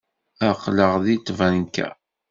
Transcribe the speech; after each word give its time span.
Aql-aɣ 0.49 0.93
deg 1.05 1.19
tbanka. 1.27 1.87